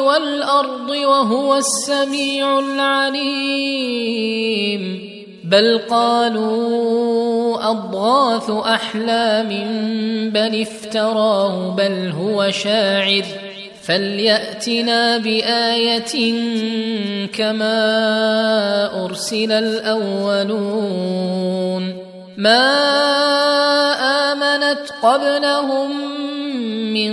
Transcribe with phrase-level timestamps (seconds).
[0.00, 3.26] والأرض وهو السميع العليم.
[5.44, 9.48] بل قالوا أضغاث أحلام
[10.30, 13.24] بل افتراه بل هو شاعر.
[13.82, 16.34] فليأتنا بآية
[17.26, 17.84] كما
[19.04, 21.16] أرسل الأولون.
[22.36, 22.72] ما
[24.32, 25.90] آمنت قبلهم
[26.92, 27.12] من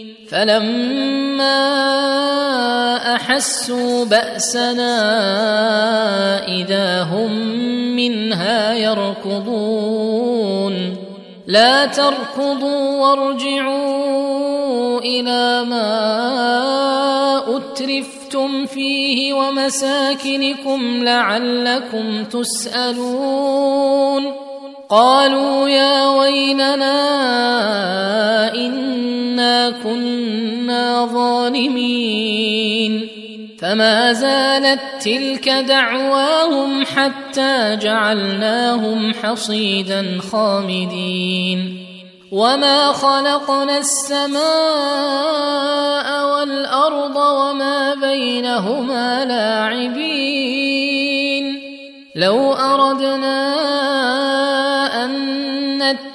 [0.31, 1.61] فلما
[3.15, 4.97] أحسوا بأسنا
[6.47, 7.31] إذا هم
[7.95, 10.15] منها يركضون.
[11.47, 15.91] لا تركضوا وارجعوا إلى ما
[17.57, 23.71] أترفتم فيه ومساكنكم لعلكم تسألون.
[24.91, 26.95] قالوا يا ويلنا
[28.55, 33.07] إنا كنا ظالمين.
[33.61, 41.85] فما زالت تلك دعواهم حتى جعلناهم حصيدا خامدين.
[42.31, 44.41] وما خلقنا السماء
[46.33, 50.71] والأرض وما بينهما لاعبين.
[52.15, 53.80] لو أردنا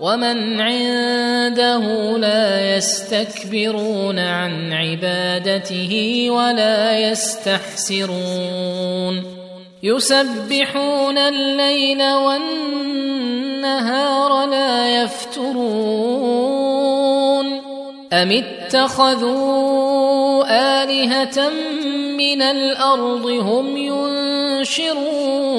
[0.00, 8.18] ومن عنده لا يستكبرون عن عبادته ولا يستحسرون.
[9.82, 12.50] يسبحون الليل والنهار
[14.46, 16.48] لا يفترون.
[18.12, 19.64] أم اتخذوا
[20.82, 21.48] آلهة
[22.18, 25.58] من الأرض هم ينشرون؟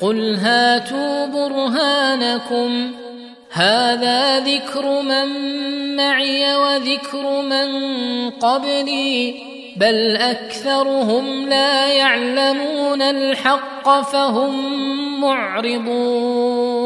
[0.00, 2.92] قل هاتوا برهانكم
[3.50, 5.26] هذا ذكر من
[5.96, 7.70] معي وذكر من
[8.30, 9.34] قبلي
[9.76, 16.85] بل اكثرهم لا يعلمون الحق فهم معرضون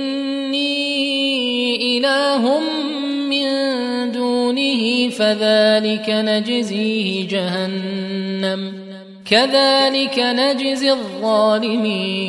[2.05, 2.59] اله
[3.29, 3.47] من
[4.11, 8.73] دونه فذلك نجزيه جهنم
[9.25, 12.21] كذلك نجزي الظالمين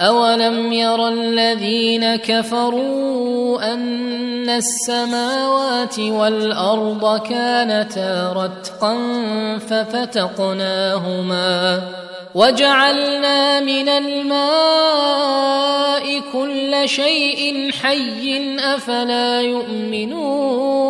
[0.00, 8.98] اولم ير الذين كفروا ان السماوات والارض كانتا رتقا
[9.68, 11.14] ففتقناهما
[12.34, 15.83] وجعلنا من الماء
[16.32, 20.84] كل شيء حي أفلا يؤمنون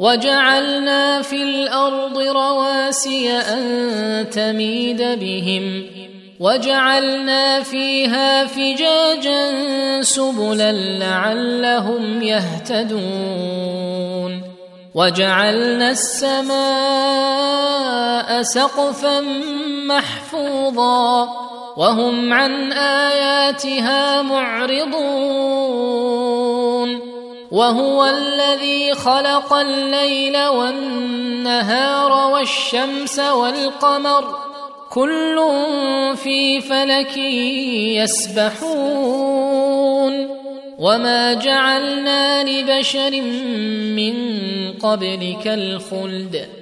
[0.00, 5.86] وجعلنا في الأرض رواسي أن تميد بهم
[6.40, 13.72] وجعلنا فيها فجاجا سبلا لعلهم يهتدون
[14.94, 17.22] وجعلنا السماء
[18.42, 19.20] سقفا
[19.86, 21.28] محفوظا
[21.76, 25.72] وهم عن آياتها معرضون
[27.50, 34.38] وهو الذي خلق الليل والنهار والشمس والقمر
[34.90, 35.42] كل
[36.16, 37.16] في فلك
[37.96, 39.62] يسبحون
[40.78, 43.20] وما جعلنا لبشر
[43.96, 44.14] من
[44.82, 46.61] قبلك الخلد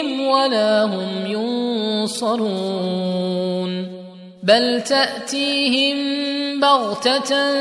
[0.41, 1.25] ولا هم
[2.05, 2.51] ينصرون
[4.43, 5.97] بل تأتيهم
[6.59, 7.59] بغتة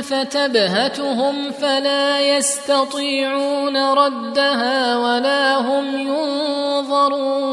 [0.00, 7.52] فتبهتهم فلا يستطيعون ردها ولا هم ينظرون.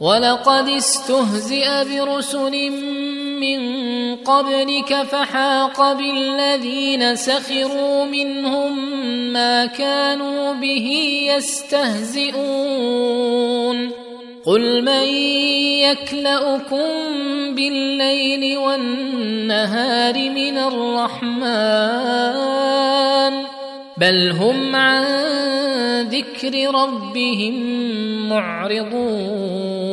[0.00, 2.54] ولقد استهزئ برسل
[3.42, 3.60] من
[4.16, 8.72] قبلك فحاق بالذين سخروا منهم
[9.32, 10.88] ما كانوا به
[11.36, 12.42] يستهزئون.
[14.46, 15.04] قل من
[15.86, 16.86] يكلأكم
[17.54, 21.42] بالليل والنهار من الرحمن؟
[23.96, 25.04] بل هم عن
[26.02, 27.54] ذكر ربهم
[28.28, 29.92] معرضون.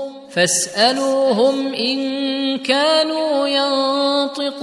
[0.33, 4.61] فاسألوهم إن كانوا ينطقون.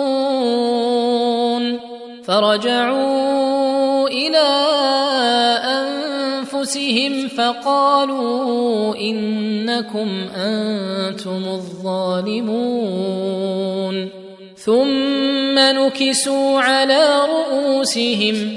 [2.25, 4.49] فرجعوا إلى
[5.65, 12.69] أنفسهم فقالوا إنكم أنتم الظالمون.
[14.57, 18.57] ثم نكسوا على رؤوسهم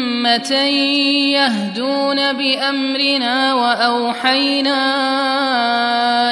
[1.31, 4.81] يهدون بأمرنا وأوحينا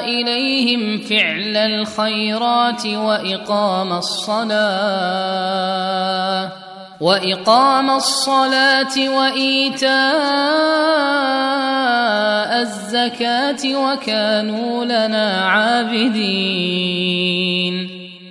[0.05, 5.29] إليهم فعل الخيرات وإقام الصلاة
[7.01, 9.89] وإقام الصلاة وإيتاء
[12.62, 17.00] الزكاة وكانوا لنا عابدين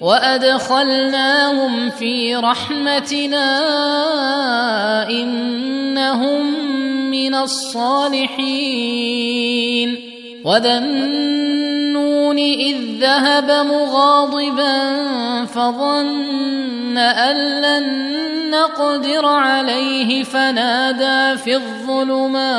[0.00, 3.48] وأدخلناهم في رحمتنا
[5.10, 6.70] إنهم
[7.10, 8.88] من الصالحين.
[10.44, 15.04] وذا النون إذ ذهب مغاضبا
[15.44, 18.08] فظن أن لن
[18.50, 22.58] نقدر عليه فنادى في الظلمات.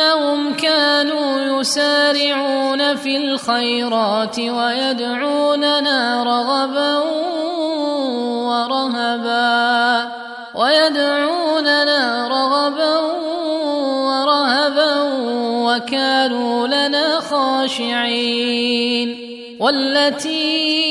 [0.00, 6.96] إنهم كانوا يسارعون في الخيرات ويدعوننا رغبا
[8.48, 10.08] ورهبا
[10.54, 12.96] ويدعوننا رغبا
[14.08, 15.02] ورهبا
[15.68, 19.08] وكانوا لنا خاشعين
[19.60, 20.89] والتي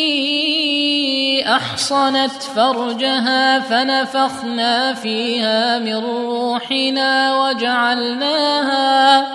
[1.48, 9.28] أحصنت فرجها فنفخنا فيها من روحنا وجعلناها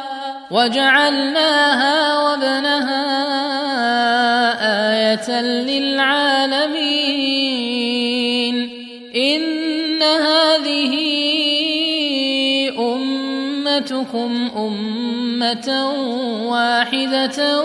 [0.50, 3.04] وجعلناها وابنها
[4.92, 6.94] آية للعالمين.
[9.16, 10.94] إن هذه
[12.78, 15.92] أمتكم أمة
[16.46, 17.62] واحدة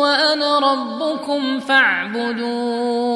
[0.00, 3.15] وأنا ربكم فاعبدون.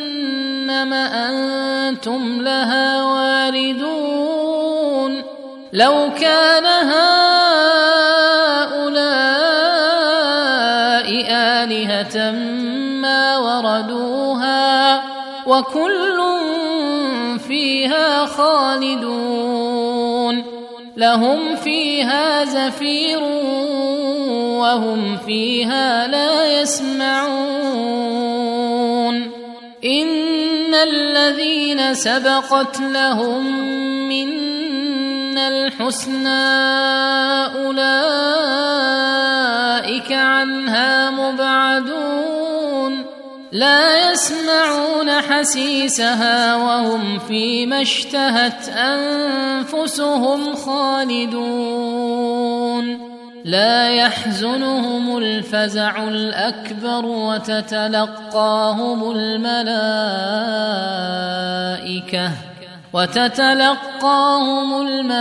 [0.71, 4.31] جهنم أنتم لها واردون
[5.73, 7.01] لو كان هؤلاء
[11.29, 12.31] آلهة
[13.01, 15.03] ما وردوها
[15.47, 16.21] وكل
[17.47, 19.31] فيها خالدون
[20.97, 23.19] لهم فيها زفير
[24.59, 27.90] وهم فيها لا يسمعون
[31.31, 33.45] الذين سبقت لهم
[34.09, 36.43] منا الحسنى
[37.65, 38.11] أولئك
[40.11, 43.05] عنها مبعدون.
[43.51, 51.91] لا يسمعون حسيسها وهم فيما اشتهت أنفسهم خالدون.
[53.45, 59.51] لا يحزنهم الفزع الأكبر وتتلقاهم الملائكة
[62.93, 65.19] وتتلقاهم الملائكة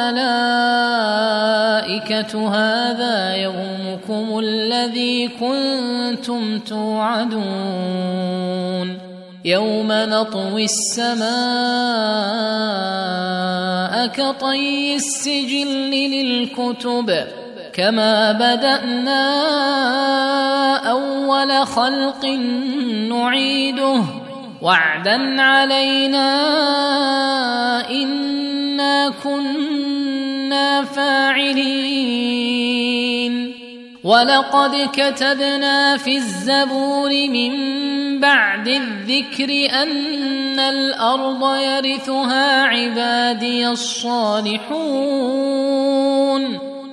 [2.48, 7.40] هذا يومكم الذي كنتم توعدون
[9.44, 11.30] يوم نطوي السماء
[14.06, 17.39] كطي السجل للكتب
[17.72, 19.26] كما بدأنا
[20.90, 22.24] أول خلق
[23.09, 24.02] نعيده
[24.62, 26.30] وعدا علينا
[27.90, 32.30] انا كنا فاعلين
[34.04, 37.52] ولقد كتبنا في الزبور من
[38.20, 45.60] بعد الذكر ان الأرض يرثها عبادي الصالحون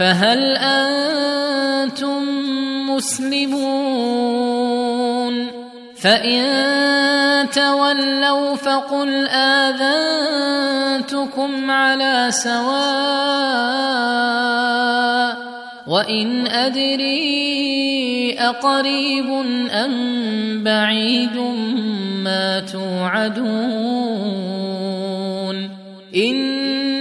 [0.00, 2.22] فهل أنتم
[2.90, 3.60] مسلمون؟
[6.00, 10.30] فإن تولوا فقل آذنتكم
[11.70, 12.60] على سواء
[15.86, 17.20] وإن أدري
[18.38, 19.30] أقريب
[19.72, 21.36] أم بعيد
[22.24, 24.00] ما توعدون.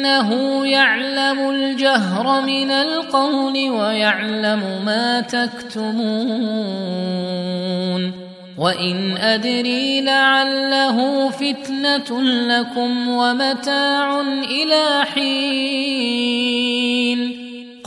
[0.09, 5.99] إنه يعلم الجهر من القول ويعلم ما تكتمون
[8.57, 15.99] وإن أدري لعله فتنة لكم ومتاع إلى حين